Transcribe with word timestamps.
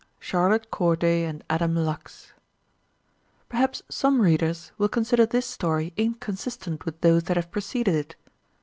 CHARLOTTE 0.19 0.71
CORDAY 0.71 1.25
AND 1.25 1.43
ADAM 1.47 1.75
LUX 1.75 2.33
Perhaps 3.49 3.83
some 3.87 4.19
readers 4.19 4.71
will 4.79 4.89
consider 4.89 5.27
this 5.27 5.45
story 5.45 5.93
inconsistent 5.95 6.85
with 6.85 6.99
those 7.01 7.25
that 7.25 7.37
have 7.37 7.51
preceded 7.51 7.93
it. 7.93 8.15